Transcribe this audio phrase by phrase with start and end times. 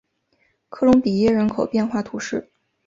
[0.69, 2.49] 科隆比耶人口变化图示